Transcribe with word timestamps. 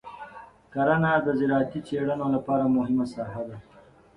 کرنه 0.73 1.11
د 1.25 1.27
زراعتي 1.39 1.79
څېړنو 1.87 2.27
لپاره 2.35 2.73
مهمه 2.75 3.05
ساحه 3.13 3.41
ده. 3.49 3.57